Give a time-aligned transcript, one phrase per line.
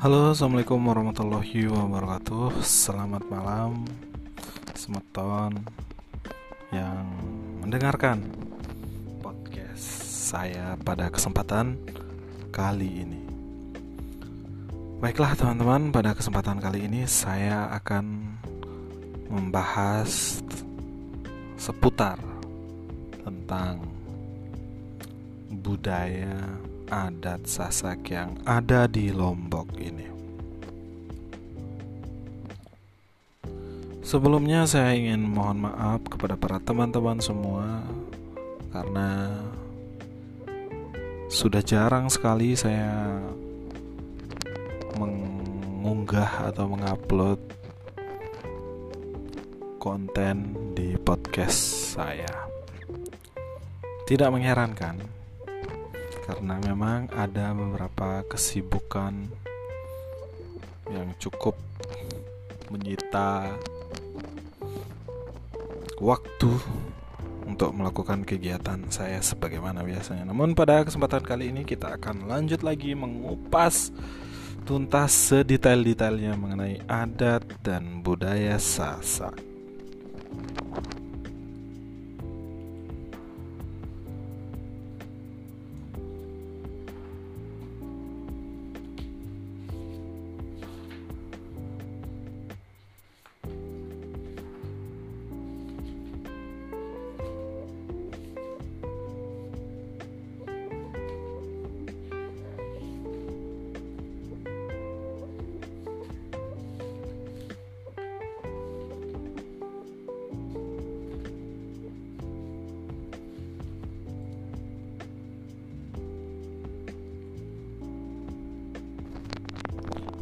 [0.00, 2.64] Halo, assalamualaikum warahmatullahi wabarakatuh.
[2.64, 3.84] Selamat malam,
[4.72, 5.60] semeton
[6.72, 7.04] yang
[7.60, 8.24] mendengarkan
[9.20, 9.84] podcast
[10.32, 11.76] saya pada kesempatan
[12.48, 13.20] kali ini.
[15.04, 18.40] Baiklah, teman-teman, pada kesempatan kali ini saya akan
[19.28, 20.40] membahas
[21.60, 22.16] seputar
[23.20, 23.84] tentang
[25.60, 26.56] budaya
[26.90, 30.10] adat Sasak yang ada di Lombok ini.
[34.02, 37.86] Sebelumnya saya ingin mohon maaf kepada para teman-teman semua
[38.74, 39.30] karena
[41.30, 42.90] sudah jarang sekali saya
[44.98, 47.38] mengunggah atau mengupload
[49.78, 52.50] konten di podcast saya.
[54.10, 55.19] Tidak mengherankan
[56.30, 59.26] karena memang ada beberapa kesibukan
[60.86, 61.58] yang cukup
[62.70, 63.50] menyita
[65.98, 66.54] waktu
[67.50, 70.22] untuk melakukan kegiatan saya sebagaimana biasanya.
[70.22, 73.90] Namun pada kesempatan kali ini kita akan lanjut lagi mengupas
[74.62, 79.34] tuntas sedetail-detailnya mengenai adat dan budaya Sasak.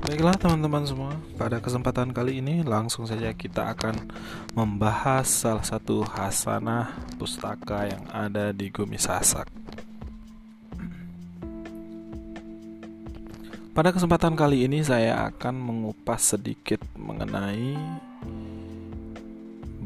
[0.09, 4.09] Baiklah teman-teman semua, pada kesempatan kali ini langsung saja kita akan
[4.57, 9.45] membahas salah satu hasanah pustaka yang ada di Gumi Sasak.
[13.77, 17.77] Pada kesempatan kali ini saya akan mengupas sedikit mengenai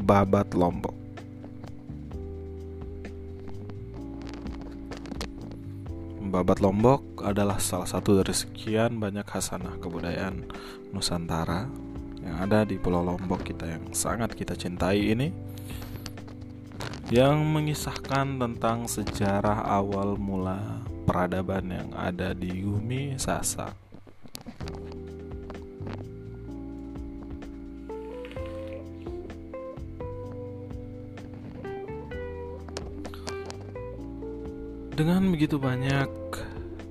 [0.06, 1.11] babat Lombok.
[6.32, 10.48] Babat Lombok adalah salah satu dari sekian banyak hasanah kebudayaan
[10.88, 11.68] Nusantara
[12.24, 15.28] yang ada di Pulau Lombok kita yang sangat kita cintai ini
[17.12, 23.76] yang mengisahkan tentang sejarah awal mula peradaban yang ada di Gumi Sasak.
[34.96, 36.21] Dengan begitu banyak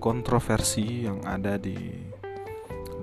[0.02, 1.78] kontroversi yang ada di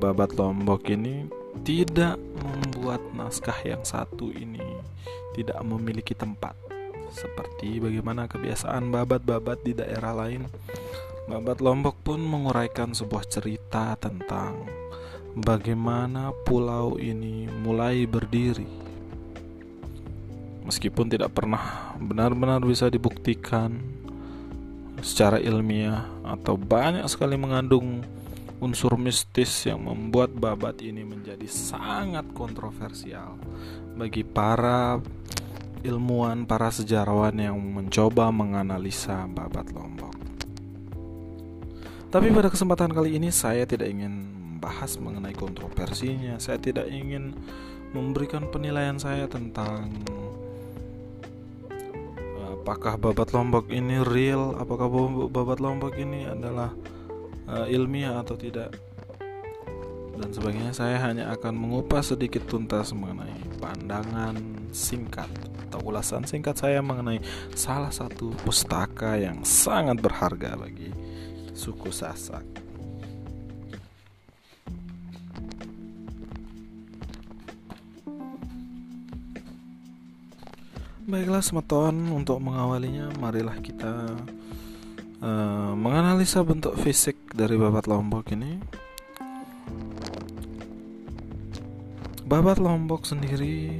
[0.02, 1.30] babat Lombok ini
[1.62, 4.62] tidak membuat naskah yang satu ini
[5.38, 6.58] tidak memiliki tempat
[7.14, 10.44] seperti bagaimana kebiasaan babat-babat di daerah lain.
[11.28, 14.64] Babat Lombok pun menguraikan sebuah cerita tentang
[15.36, 18.66] bagaimana pulau ini mulai berdiri.
[20.64, 23.97] Meskipun tidak pernah benar-benar bisa dibuktikan
[25.00, 28.02] secara ilmiah atau banyak sekali mengandung
[28.58, 33.38] unsur mistis yang membuat babat ini menjadi sangat kontroversial
[33.94, 34.98] bagi para
[35.86, 40.14] ilmuwan, para sejarawan yang mencoba menganalisa babat Lombok.
[42.08, 46.40] Tapi pada kesempatan kali ini saya tidak ingin membahas mengenai kontroversinya.
[46.42, 47.30] Saya tidak ingin
[47.94, 49.92] memberikan penilaian saya tentang
[52.68, 54.52] apakah babat lombok ini real?
[54.60, 54.92] Apakah
[55.32, 56.68] babat lombok ini adalah
[57.48, 58.76] uh, ilmiah atau tidak?
[60.20, 64.36] Dan sebagainya saya hanya akan mengupas sedikit tuntas mengenai pandangan
[64.68, 65.32] singkat
[65.72, 67.24] atau ulasan singkat saya mengenai
[67.56, 70.92] salah satu pustaka yang sangat berharga bagi
[71.56, 72.67] suku Sasak
[81.08, 84.12] Baiklah semeton untuk mengawalinya marilah kita
[85.24, 88.60] uh, menganalisa bentuk fisik dari babat lombok ini.
[92.28, 93.72] Babat lombok sendiri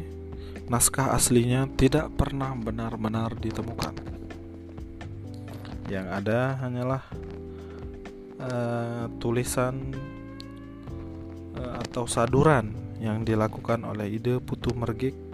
[0.73, 3.93] naskah aslinya tidak pernah benar-benar ditemukan.
[5.93, 7.05] Yang ada hanyalah
[8.41, 9.93] uh, tulisan
[11.61, 12.73] uh, atau saduran
[13.05, 15.28] yang dilakukan oleh ide Putu Mergik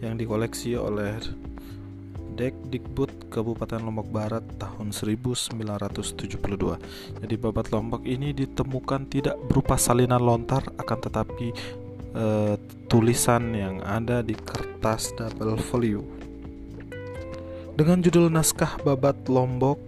[0.00, 1.16] yang dikoleksi oleh
[2.36, 6.36] Dekdikbud Kabupaten Lombok Barat tahun 1972.
[7.24, 11.48] Jadi babat Lombok ini ditemukan tidak berupa salinan lontar akan tetapi
[12.12, 12.60] uh,
[12.92, 16.04] tulisan yang ada di kertas double folio.
[17.72, 19.80] Dengan judul naskah babat Lombok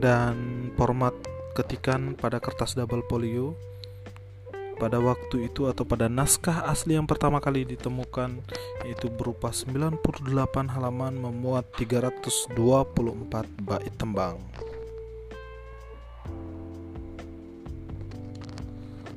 [0.00, 1.12] dan format
[1.52, 3.56] ketikan pada kertas double folio
[4.76, 8.44] pada waktu itu atau pada naskah asli yang pertama kali ditemukan
[8.84, 10.04] yaitu berupa 98
[10.72, 12.52] halaman memuat 324
[13.64, 14.36] bait tembang.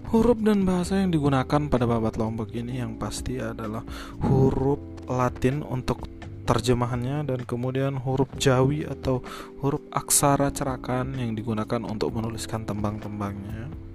[0.10, 3.86] Huruf dan bahasa yang digunakan pada babat Lombok ini yang pasti adalah
[4.26, 6.10] huruf Latin untuk
[6.50, 9.22] terjemahannya dan kemudian huruf Jawi atau
[9.62, 13.89] huruf aksara cerakan yang digunakan untuk menuliskan tembang-tembangnya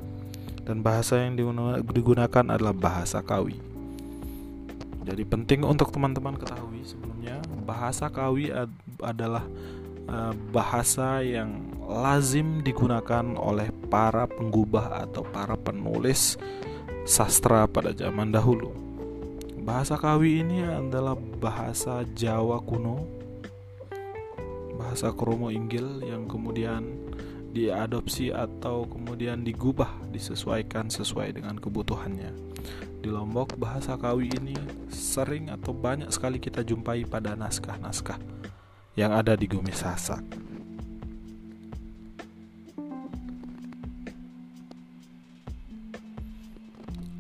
[0.65, 1.37] dan bahasa yang
[1.85, 3.61] digunakan adalah bahasa Kawi.
[5.05, 7.37] Jadi penting untuk teman-teman ketahui sebelumnya
[7.69, 8.49] bahasa Kawi
[9.05, 9.45] adalah
[10.09, 16.41] eh, bahasa yang lazim digunakan oleh para penggubah atau para penulis
[17.05, 18.73] sastra pada zaman dahulu.
[19.61, 23.05] Bahasa Kawi ini adalah bahasa Jawa kuno,
[24.81, 26.85] bahasa Kromo Inggil yang kemudian
[27.55, 32.35] diadopsi atau kemudian digubah disesuaikan sesuai dengan kebutuhannya.
[32.99, 34.59] Di Lombok bahasa Kawi ini
[34.91, 38.19] sering atau banyak sekali kita jumpai pada naskah-naskah
[38.99, 40.25] yang ada di Gumi Sasak.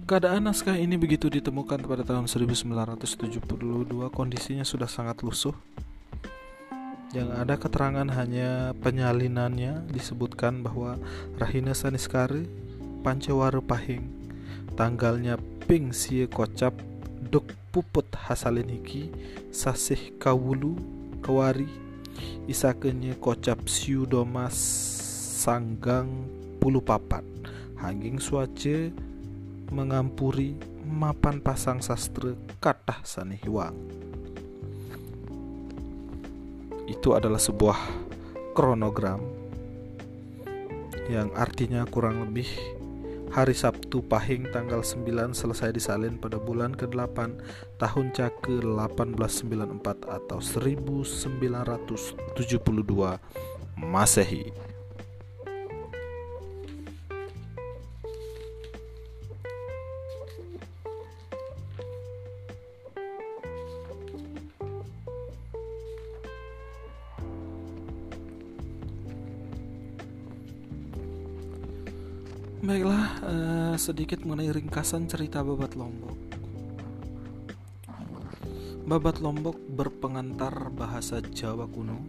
[0.05, 3.41] Keadaan naskah ini begitu ditemukan pada tahun 1972
[4.13, 5.57] kondisinya sudah sangat lusuh.
[7.15, 10.99] Yang ada keterangan hanya penyalinannya disebutkan bahwa
[11.39, 12.51] Rahina Saniskari
[13.07, 14.03] Pancewara Pahing
[14.75, 15.39] tanggalnya
[15.71, 16.75] ping sie kocap
[17.31, 19.15] duk puput hasaliniki
[19.55, 20.75] sasih kawulu
[21.23, 21.71] kawari
[22.51, 24.59] isakenye kocap siu domas
[25.39, 26.11] sanggang
[26.59, 27.23] pulu papat
[27.79, 28.91] hanging suace
[29.71, 33.75] mengampuri mapan pasang sastra katah sanihiwang.
[36.85, 37.81] Itu adalah sebuah
[38.53, 39.25] kronogram
[41.09, 42.49] yang artinya kurang lebih
[43.35, 47.19] hari Sabtu Pahing tanggal 9 selesai disalin pada bulan ke-8
[47.83, 52.39] tahun Cake 1894 atau 1972
[53.75, 54.55] Masehi.
[73.85, 76.17] Sedikit mengenai ringkasan cerita Babat Lombok.
[78.89, 82.01] Babat Lombok berpengantar bahasa Jawa kuno.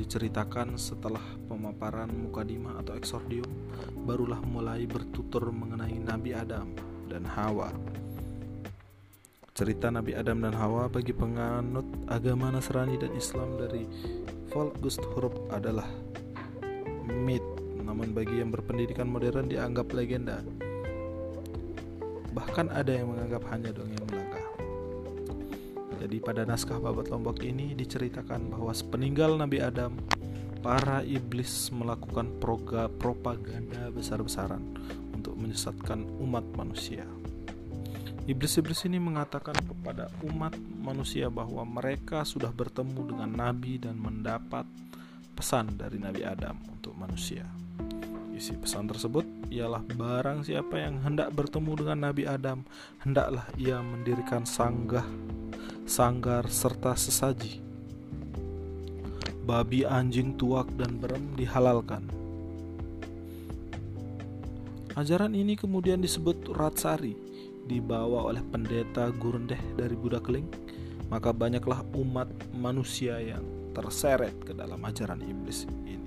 [0.00, 3.44] Diceritakan setelah pemaparan mukadimah atau eksordium,
[4.08, 6.72] barulah mulai bertutur mengenai Nabi Adam
[7.12, 7.68] dan Hawa.
[9.52, 13.84] Cerita Nabi Adam dan Hawa bagi penganut agama Nasrani dan Islam dari
[14.48, 15.92] Volkgust Huruf adalah
[17.04, 17.44] mit
[17.90, 20.46] namun bagi yang berpendidikan modern dianggap legenda.
[22.30, 24.38] Bahkan ada yang menganggap hanya dongeng belaka.
[25.98, 29.98] Jadi pada naskah babat Lombok ini diceritakan bahwa sepeninggal Nabi Adam,
[30.62, 34.62] para iblis melakukan proga propaganda besar-besaran
[35.10, 37.02] untuk menyesatkan umat manusia.
[38.30, 44.62] Iblis-iblis ini mengatakan kepada umat manusia bahwa mereka sudah bertemu dengan Nabi dan mendapat
[45.34, 47.48] pesan dari Nabi Adam untuk manusia.
[48.40, 52.64] Isi pesan tersebut ialah barang siapa yang hendak bertemu dengan Nabi Adam,
[53.04, 55.04] hendaklah ia mendirikan sanggah,
[55.84, 57.60] sanggar serta sesaji.
[59.44, 62.00] Babi, anjing, tuak, dan berem dihalalkan.
[64.96, 67.12] Ajaran ini kemudian disebut Ratsari,
[67.68, 70.48] dibawa oleh pendeta Gurendeh dari Buddha Keling,
[71.12, 73.44] maka banyaklah umat manusia yang
[73.76, 75.99] terseret ke dalam ajaran iblis ini.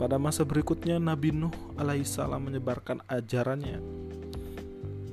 [0.00, 3.84] Pada masa berikutnya Nabi Nuh alaihissalam menyebarkan ajarannya.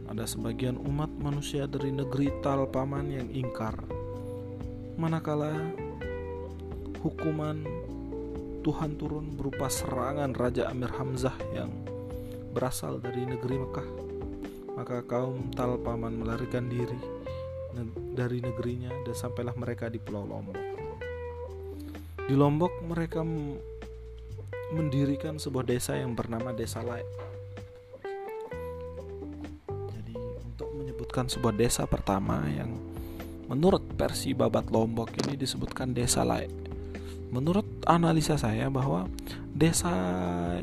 [0.07, 3.75] Ada sebagian umat manusia dari negeri Talpaman yang ingkar.
[4.95, 5.51] Manakala
[7.03, 7.67] hukuman
[8.63, 11.67] Tuhan turun berupa serangan Raja Amir Hamzah yang
[12.55, 13.89] berasal dari negeri Mekah,
[14.79, 16.95] maka kaum Talpaman melarikan diri
[18.15, 20.55] dari negerinya dan sampailah mereka di Pulau Lombok.
[22.23, 23.27] Di Lombok mereka
[24.71, 27.03] mendirikan sebuah desa yang bernama Desa Lai.
[29.95, 32.75] Jadi untuk menyebutkan sebuah desa pertama yang
[33.47, 36.51] menurut versi Babat Lombok ini disebutkan desa Lai.
[37.27, 39.07] Menurut analisa saya bahwa
[39.51, 39.91] desa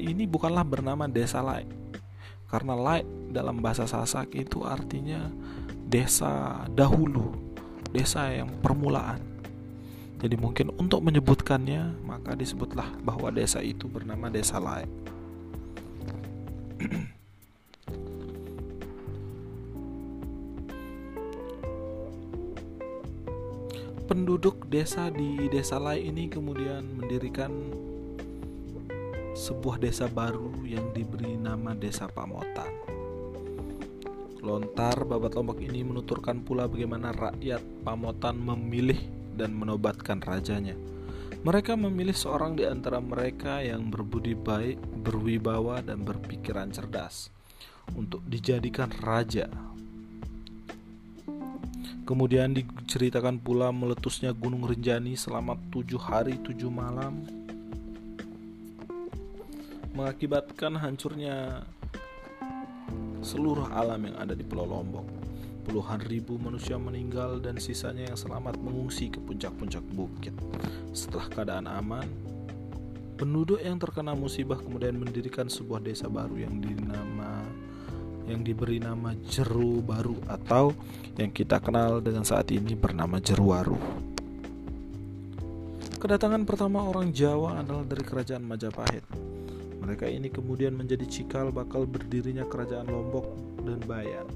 [0.01, 1.65] ini bukanlah bernama desa Lai.
[2.49, 5.33] Karena Lai dalam bahasa Sasak itu artinya
[5.89, 7.33] desa dahulu,
[7.91, 9.34] desa yang permulaan.
[10.25, 14.89] Jadi mungkin untuk menyebutkannya maka disebutlah bahwa desa itu bernama desa Lai.
[24.05, 27.49] penduduk desa di desa lain ini kemudian mendirikan
[29.33, 32.71] sebuah desa baru yang diberi nama Desa Pamotan.
[34.45, 40.79] Lontar babat lombok ini menuturkan pula bagaimana rakyat Pamotan memilih dan menobatkan rajanya.
[41.45, 47.29] Mereka memilih seorang di antara mereka yang berbudi baik, berwibawa, dan berpikiran cerdas
[47.93, 49.45] untuk dijadikan raja
[52.05, 57.25] Kemudian diceritakan pula meletusnya Gunung Rinjani selama tujuh hari tujuh malam
[59.97, 61.65] mengakibatkan hancurnya
[63.25, 65.09] seluruh alam yang ada di Pulau Lombok.
[65.65, 70.37] Puluhan ribu manusia meninggal dan sisanya yang selamat mengungsi ke puncak-puncak bukit.
[70.93, 72.05] Setelah keadaan aman,
[73.17, 77.43] penduduk yang terkena musibah kemudian mendirikan sebuah desa baru yang dinama
[78.25, 80.73] yang diberi nama Jeru Baru atau
[81.21, 83.77] yang kita kenal dengan saat ini bernama Jeruwaru.
[86.01, 89.05] Kedatangan pertama orang Jawa adalah dari kerajaan Majapahit.
[89.81, 94.29] Mereka ini kemudian menjadi cikal bakal berdirinya kerajaan Lombok dan Bayan.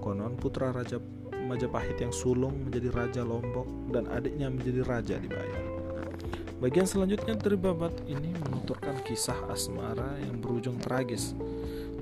[0.00, 0.96] Konon putra Raja
[1.40, 5.64] Majapahit yang sulung menjadi Raja Lombok dan adiknya menjadi Raja di Bayan.
[6.60, 11.32] Bagian selanjutnya dari babat ini menuturkan kisah asmara yang berujung tragis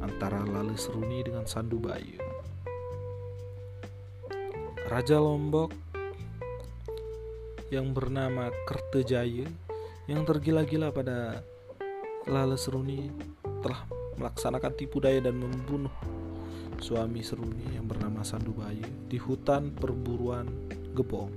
[0.02, 2.18] antara Lali Seruni dengan Sandu Bayu.
[4.90, 5.70] Raja Lombok
[7.70, 9.46] yang bernama Kertejaya
[10.08, 11.44] yang tergila-gila pada
[12.26, 13.12] Lale Seruni
[13.60, 13.84] telah
[14.18, 15.92] melaksanakan tipu daya dan membunuh
[16.78, 20.46] suami Seruni yang bernama Sandu Bayu di hutan perburuan
[20.94, 21.30] Gebong.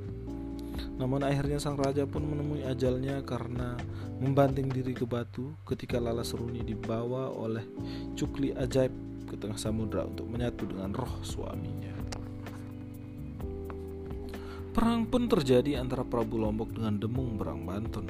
[0.97, 3.77] Namun akhirnya sang raja pun menemui ajalnya karena
[4.21, 7.65] membanting diri ke batu ketika Lala Seruni dibawa oleh
[8.13, 8.93] Cukli ajaib
[9.25, 11.95] ke tengah samudera untuk menyatu dengan roh suaminya.
[14.71, 18.07] Perang pun terjadi antara Prabu Lombok dengan Demung Berang Banten.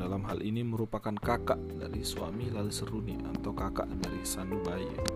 [0.00, 5.13] Dalam hal ini merupakan kakak dari suami Lali Seruni atau kakak dari Sandubaya.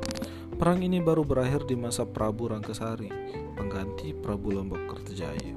[0.58, 3.06] Perang ini baru berakhir di masa Prabu Rangkasari,
[3.54, 5.54] pengganti Prabu Lombok Kertajaya.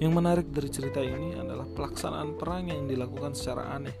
[0.00, 3.92] Yang menarik dari cerita ini adalah pelaksanaan perang yang dilakukan secara aneh,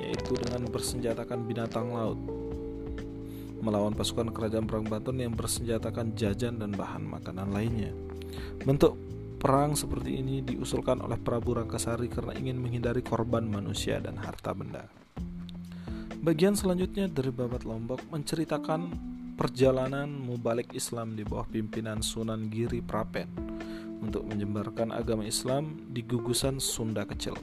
[0.00, 2.16] yaitu dengan bersenjatakan binatang laut
[3.60, 7.92] melawan pasukan kerajaan perang Banten yang bersenjatakan jajan dan bahan makanan lainnya.
[8.64, 8.96] Bentuk
[9.36, 14.88] perang seperti ini diusulkan oleh Prabu Rangkasari karena ingin menghindari korban manusia dan harta benda.
[16.24, 23.30] Bagian selanjutnya dari Babat Lombok menceritakan perjalanan mubalik Islam di bawah pimpinan Sunan Giri Prapen
[24.02, 27.38] untuk menyebarkan agama Islam di gugusan Sunda kecil.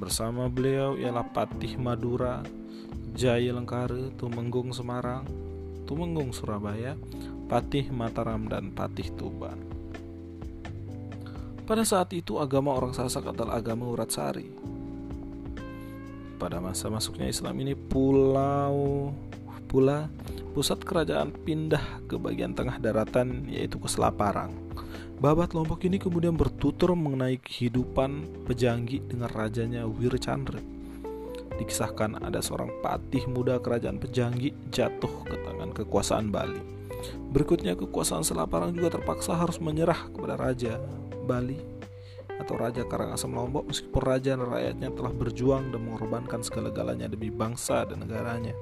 [0.00, 2.40] Bersama beliau ialah Patih Madura,
[3.12, 5.28] Jaya Lengkare, Tumenggung Semarang,
[5.84, 6.96] Tumenggung Surabaya,
[7.52, 9.60] Patih Mataram dan Patih Tuban.
[11.68, 14.48] Pada saat itu agama orang Sasak adalah agama Urat Sari.
[16.40, 19.12] Pada masa masuknya Islam ini pulau
[19.72, 20.12] pula
[20.52, 24.52] pusat kerajaan pindah ke bagian tengah daratan yaitu ke Selaparang
[25.22, 30.58] Babat Lombok ini kemudian bertutur mengenai kehidupan Pejanggi dengan rajanya Wircandra.
[31.62, 36.58] Dikisahkan ada seorang patih muda kerajaan Pejanggi jatuh ke tangan kekuasaan Bali.
[37.30, 40.82] Berikutnya kekuasaan Selaparang juga terpaksa harus menyerah kepada Raja
[41.22, 41.62] Bali
[42.42, 47.86] atau Raja Karangasem Lombok meskipun raja dan rakyatnya telah berjuang dan mengorbankan segala-galanya demi bangsa
[47.86, 48.58] dan negaranya.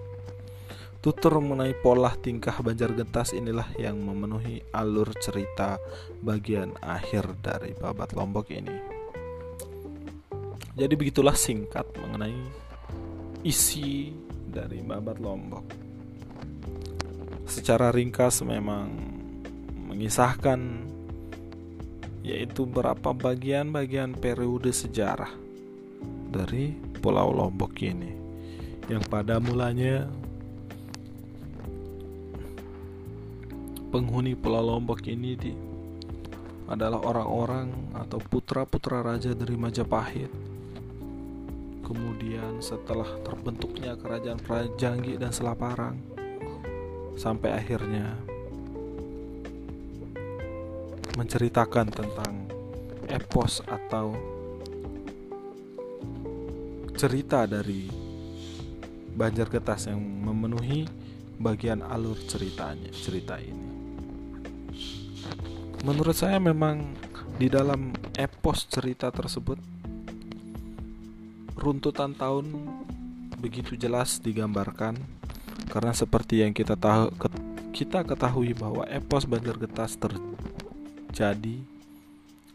[1.01, 5.81] Tutur mengenai pola tingkah Banjar Gentas inilah yang memenuhi alur cerita
[6.21, 8.77] bagian akhir dari babat Lombok ini.
[10.77, 12.37] Jadi begitulah singkat mengenai
[13.49, 14.13] isi
[14.45, 15.65] dari babat Lombok.
[17.49, 18.93] Secara ringkas memang
[19.89, 20.61] mengisahkan
[22.21, 25.33] yaitu berapa bagian-bagian periode sejarah
[26.29, 28.13] dari Pulau Lombok ini
[28.93, 30.20] yang pada mulanya
[33.91, 35.51] penghuni Pulau Lombok ini di,
[36.71, 40.31] adalah orang-orang atau putra-putra raja dari Majapahit.
[41.83, 45.99] Kemudian setelah terbentuknya kerajaan Prajanggi dan Selaparang
[47.19, 48.15] sampai akhirnya
[51.19, 52.47] menceritakan tentang
[53.11, 54.15] epos atau
[56.95, 57.91] cerita dari
[59.11, 60.87] Banjargetas yang memenuhi
[61.43, 63.70] bagian alur ceritanya cerita ini.
[65.81, 66.93] Menurut saya memang
[67.41, 69.57] di dalam epos cerita tersebut
[71.57, 72.53] runtutan tahun
[73.41, 75.01] begitu jelas digambarkan.
[75.73, 77.09] Karena seperti yang kita tahu
[77.73, 81.65] kita ketahui bahwa epos Banjargetas terjadi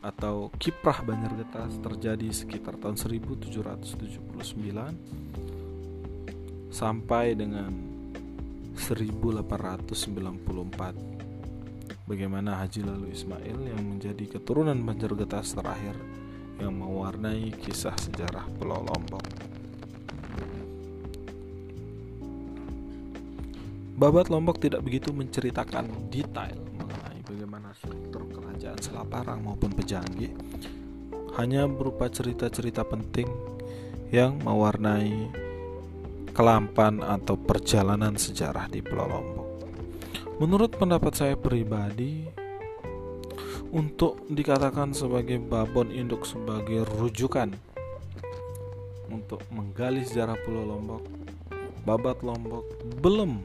[0.05, 4.22] atau kiprah Banjargetas terjadi sekitar tahun 1779
[6.70, 7.74] sampai dengan
[8.77, 11.14] 1894
[12.06, 15.98] bagaimana Haji Lalu Ismail yang menjadi keturunan Banjargetas terakhir
[16.62, 19.26] yang mewarnai kisah sejarah Pulau Lombok.
[23.96, 26.66] Babat Lombok tidak begitu menceritakan detail
[27.26, 30.30] bagaimana struktur kerajaan Selaparang maupun Pejanggi
[31.36, 33.28] hanya berupa cerita-cerita penting
[34.14, 35.28] yang mewarnai
[36.32, 39.35] kelampan atau perjalanan sejarah di Pulau Lombok.
[40.36, 42.27] Menurut pendapat saya pribadi,
[43.75, 47.51] untuk dikatakan sebagai babon induk sebagai rujukan
[49.12, 51.04] untuk menggali sejarah Pulau Lombok,
[51.84, 52.68] Babat Lombok
[53.04, 53.44] belum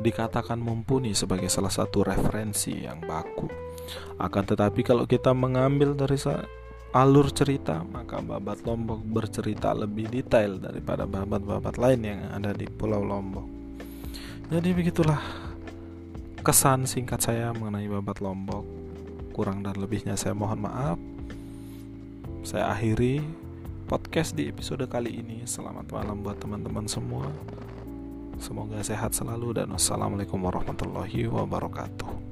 [0.00, 3.48] dikatakan mumpuni sebagai salah satu referensi yang baku.
[4.20, 6.16] Akan tetapi kalau kita mengambil dari
[6.96, 13.04] alur cerita, maka babat Lombok bercerita lebih detail daripada babat-babat lain yang ada di Pulau
[13.04, 13.46] Lombok.
[14.50, 15.49] Jadi begitulah
[16.40, 18.64] kesan singkat saya mengenai babat Lombok.
[19.36, 20.96] Kurang dan lebihnya saya mohon maaf.
[22.40, 23.20] Saya akhiri
[23.84, 25.44] podcast di episode kali ini.
[25.44, 27.28] Selamat malam buat teman-teman semua.
[28.40, 32.29] Semoga sehat selalu dan wassalamualaikum warahmatullahi wabarakatuh.